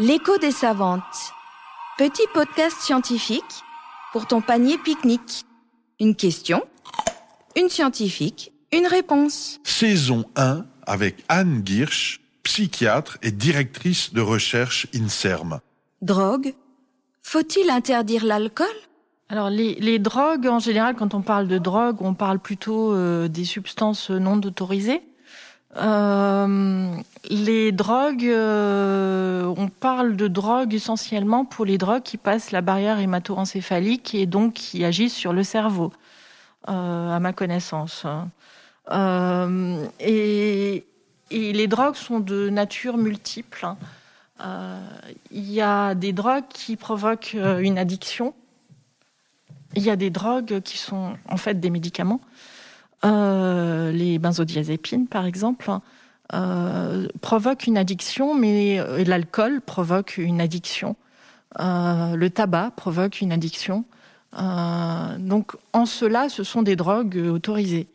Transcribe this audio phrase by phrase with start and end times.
[0.00, 1.32] L'écho des savantes.
[1.98, 3.42] Petit podcast scientifique
[4.12, 5.44] pour ton panier pique-nique.
[5.98, 6.62] Une question,
[7.56, 9.58] une scientifique, une réponse.
[9.64, 15.58] Saison 1 avec Anne Girsch, psychiatre et directrice de recherche INSERM.
[16.00, 16.54] Drogue
[17.24, 18.66] Faut-il interdire l'alcool?
[19.28, 23.26] Alors les, les drogues, en général, quand on parle de drogue, on parle plutôt euh,
[23.26, 25.02] des substances non autorisées.
[25.76, 26.94] Euh,
[27.28, 32.98] les drogues, euh, on parle de drogue essentiellement pour les drogues qui passent la barrière
[32.98, 35.92] hémato-encéphalique et donc qui agissent sur le cerveau,
[36.68, 38.06] euh, à ma connaissance.
[38.90, 40.84] Et,
[41.30, 43.66] et, les drogues sont de nature multiple.
[44.40, 44.80] Euh,
[45.30, 48.34] il y a des drogues qui provoquent une addiction.
[49.74, 52.20] Il y a des drogues qui sont en fait des médicaments.
[53.04, 55.70] Euh, les benzodiazépines, par exemple,
[56.34, 60.96] euh, provoquent une addiction, mais euh, l'alcool provoque une addiction.
[61.58, 63.84] Le tabac provoque une addiction.
[64.32, 67.88] Donc, en cela, ce sont des drogues autorisées.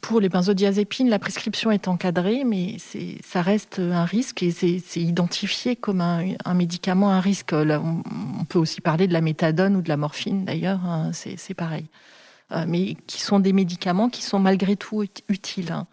[0.00, 2.76] pour les benzodiazépines, la prescription est encadrée, mais
[3.24, 7.54] ça reste un risque et c'est identifié comme un, médicament à risque.
[8.42, 11.86] On, peut aussi parler de la méthadone ou de la morphine, d'ailleurs, hein, c'est pareil.
[12.52, 15.72] Euh, mais qui sont des médicaments qui sont malgré tout utiles.
[15.72, 15.86] Hein.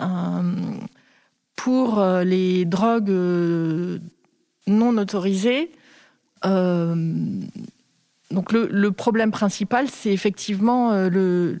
[0.00, 0.74] Euh,
[1.54, 3.12] pour euh, les drogues
[4.66, 5.70] non autorisées,
[6.44, 7.40] le,
[8.90, 10.92] problème principal, c'est effectivement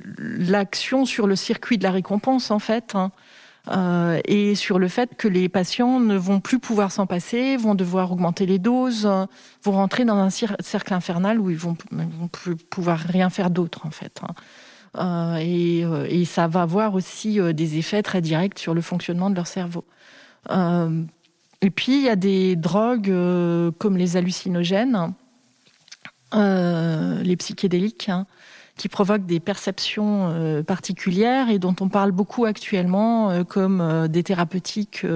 [0.08, 2.94] l'action sur le circuit de la récompense, en fait.
[2.94, 3.12] Hein
[3.68, 7.76] euh, et sur le fait que les patients ne vont plus pouvoir s'en passer, vont
[7.76, 9.26] devoir augmenter les doses, euh,
[9.62, 13.86] vont rentrer dans un cercle infernal où ils vont, vont plus pouvoir rien faire d'autre
[13.86, 14.20] en fait.
[14.22, 14.34] Hein.
[14.98, 19.46] Euh, et, ça va avoir aussi des effets très directs sur le fonctionnement de leur
[19.46, 19.84] cerveau.
[20.50, 23.14] Et puis il y a des drogues
[23.78, 25.14] comme les hallucinogènes,
[26.34, 28.08] les psychédéliques.
[28.08, 28.26] Hein,
[28.82, 34.08] qui provoquent des perceptions euh, particulières et dont on parle beaucoup actuellement euh, comme euh,
[34.08, 35.06] des thérapeutiques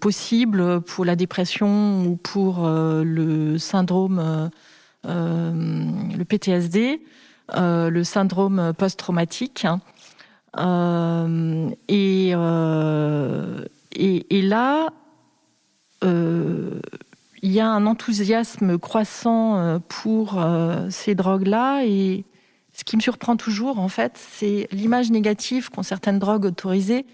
[0.00, 4.50] possibles pour la dépression ou pour le syndrome,
[5.04, 7.02] le PTSD,
[7.54, 9.66] le syndrome post-traumatique.
[11.88, 12.30] Et,
[13.92, 14.88] et, et, là,
[16.02, 16.80] il
[17.42, 20.42] y a un enthousiasme croissant pour
[20.88, 22.24] ces drogues-là et
[22.76, 27.06] ce qui me surprend toujours, en fait, c'est l'image négative qu'ont certaines drogues autorisées,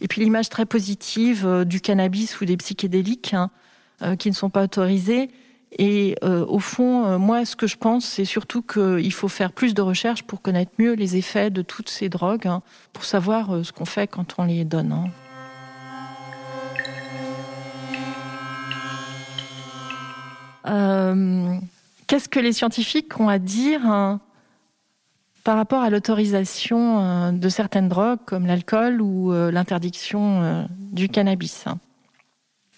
[0.00, 3.50] et puis l'image très positive euh, du cannabis ou des psychédéliques hein,
[4.00, 5.28] euh, qui ne sont pas autorisés.
[5.78, 9.74] Et euh, au fond, moi, ce que je pense, c'est surtout qu'il faut faire plus
[9.74, 12.62] de recherches pour connaître mieux les effets de toutes ces drogues, hein,
[12.94, 14.92] pour savoir ce qu'on fait quand on les donne.
[20.64, 21.50] Hein.
[22.06, 23.82] Qu'est-ce que les scientifiques ont à dire
[25.44, 31.08] par rapport à l'autorisation euh, de certaines drogues comme l'alcool ou euh, l'interdiction euh, du
[31.08, 31.66] cannabis.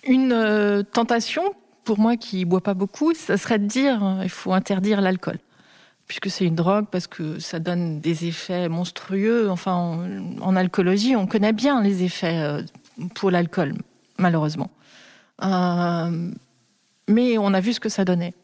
[0.05, 1.43] Une tentation,
[1.85, 5.39] pour moi qui bois pas beaucoup, ça serait de dire il faut interdire l'alcool
[6.07, 9.51] puisque c'est une drogue, parce que ça donne des effets monstrueux.
[9.51, 9.99] Enfin,
[10.41, 12.61] en, alcoolologie, on connaît bien les effets
[13.17, 13.75] pour l'alcool,
[14.17, 14.71] malheureusement.
[15.43, 18.35] Mais on a vu ce que ça donnait.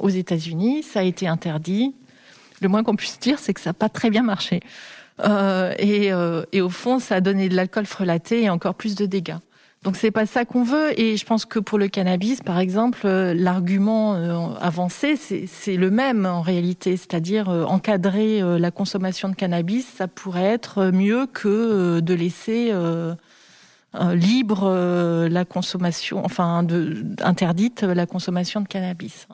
[0.00, 1.94] Aux États-Unis, ça a été interdit
[2.60, 4.60] le moins qu'on puisse dire, c'est que ça n'a pas très bien marché.
[5.20, 8.94] Euh, et, euh, et, au fond, ça a donné de l'alcool frelaté et encore plus
[8.94, 9.38] de dégâts.
[9.84, 10.98] Donc c'est pas ça qu'on veut.
[11.00, 15.90] Et je pense que pour le cannabis, par exemple, euh, l'argument euh, avancé, c'est le
[15.90, 22.00] même en réalité, c'est-à-dire euh, encadrer la consommation de cannabis, ça pourrait être mieux que
[22.00, 22.72] de laisser
[24.12, 29.26] libre la consommation, enfin de, interdite la consommation de cannabis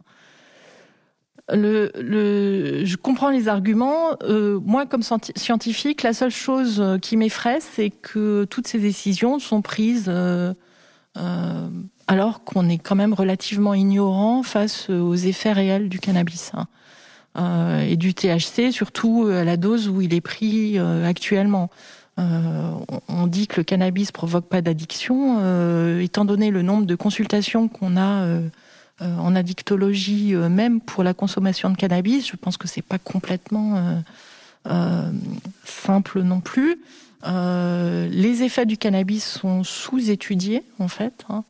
[1.52, 4.16] le, le, je comprends les arguments.
[4.22, 9.38] Euh, moi, comme scientifique, la seule chose euh, qui m'effraie, c'est que toutes ces décisions
[9.38, 10.54] sont prises euh,
[11.18, 11.68] euh,
[12.06, 16.66] alors qu'on est quand même relativement ignorant face aux effets réels du cannabis hein,
[17.38, 21.70] euh, et du THC, surtout à la dose où il est pris euh, actuellement.
[22.16, 25.40] on dit que le cannabis provoque pas d'addiction,
[26.00, 28.48] étant donné le nombre de consultations qu'on a euh,
[29.00, 33.76] en addictologie, euh, même pour la consommation de cannabis, je pense que c'est pas complètement
[33.76, 34.00] euh,
[34.70, 35.10] euh,
[35.64, 36.78] simple non plus.
[37.26, 41.24] Euh, les effets du cannabis sont sous-étudiés en fait.
[41.28, 41.44] Hein.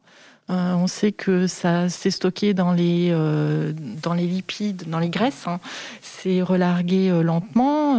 [0.50, 5.08] Euh, on sait que ça s'est stocké dans les euh, dans les lipides, dans les
[5.08, 5.46] graisses.
[5.46, 5.60] Hein.
[6.00, 7.96] C'est relargué lentement.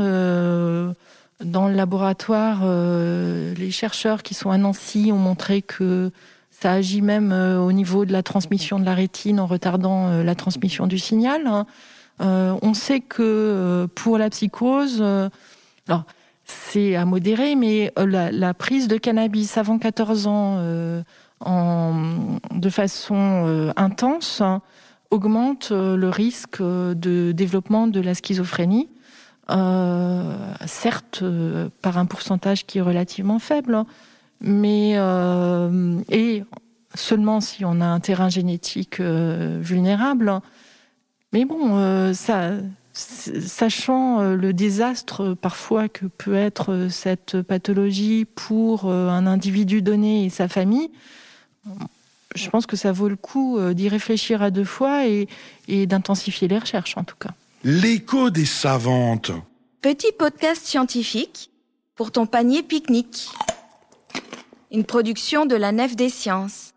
[1.43, 6.09] Dans le laboratoire, les chercheurs qui sont à Nancy ont montré que
[6.59, 10.87] ça agit même au niveau de la transmission de la rétine en retardant la transmission
[10.87, 11.47] du signal.
[11.47, 11.65] Hein.
[12.19, 15.01] on sait que pour la psychose,
[15.87, 16.05] alors
[16.45, 21.01] c'est à modérer, mais euh, la, prise de cannabis avant 14 ans euh,
[22.51, 23.15] de façon
[23.47, 24.41] euh, intense
[25.11, 28.89] augmente le risque de développement de la schizophrénie.
[30.65, 31.23] certes,
[31.81, 33.85] par un pourcentage qui est relativement faible, hein,
[34.41, 34.93] mais
[36.09, 36.43] et
[36.93, 40.39] seulement si on a un terrain génétique vulnérable.
[41.33, 42.51] Mais bon, ça,
[42.95, 49.81] sachant euh, le désastre parfois que peut être euh, cette pathologie pour euh, un individu
[49.81, 50.89] donné et sa famille,
[52.35, 55.27] je pense que ça vaut le coup d'y réfléchir à deux fois et,
[55.67, 57.31] et d'intensifier les recherches en tout cas.
[57.63, 59.31] L'écho des savantes.
[59.81, 61.49] Petit podcast scientifique
[61.95, 63.29] pour ton panier pique-nique.
[64.71, 66.74] Une production de la Nef des Sciences.